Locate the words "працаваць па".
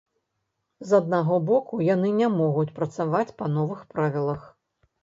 2.81-3.55